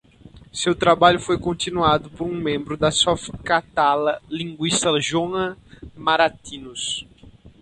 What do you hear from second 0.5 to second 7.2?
Seu trabalho foi continuado por um membro da Softcatalà, linguista Joan Moratinos.